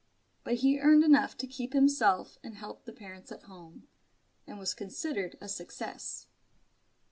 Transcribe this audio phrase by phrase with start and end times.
[0.43, 3.87] But he earned enough to keep himself and help the parents at home;
[4.47, 6.25] and was considered a success.